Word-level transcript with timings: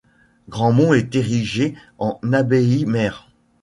Grandmont 0.49 0.95
est 0.95 1.13
érigé 1.13 1.75
en 1.99 2.19
abbaye 2.33 2.87
mère. 2.87 3.29